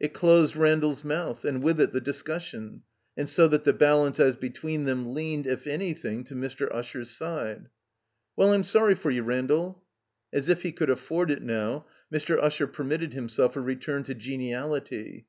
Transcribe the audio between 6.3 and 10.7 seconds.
Mr. Usher's side. ''Well, I'm sorry for you, Randall." As if